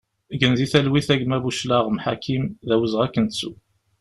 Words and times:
Gen 0.39 0.53
di 0.57 0.65
talwit 0.71 1.07
a 1.13 1.15
gma 1.21 1.37
Buclaɣem 1.43 1.97
Ḥakim, 2.03 2.43
d 2.67 2.69
awezɣi 2.75 3.03
ad 3.05 3.11
k-nettu! 3.13 3.51